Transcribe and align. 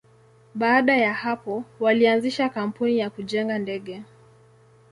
Baada 0.55 0.97
ya 0.97 1.13
hapo, 1.13 1.63
walianzisha 1.79 2.49
kampuni 2.49 2.97
ya 2.97 3.09
kujenga 3.09 3.59
ndege. 3.59 4.03